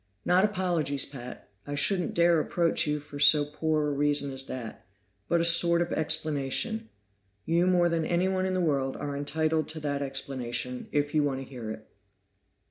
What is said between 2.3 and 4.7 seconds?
approach you for so poor a reason as